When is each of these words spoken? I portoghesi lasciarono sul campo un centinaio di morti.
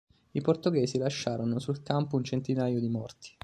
I 0.31 0.41
portoghesi 0.41 0.97
lasciarono 0.97 1.59
sul 1.59 1.83
campo 1.83 2.15
un 2.15 2.23
centinaio 2.23 2.79
di 2.79 2.89
morti. 2.89 3.37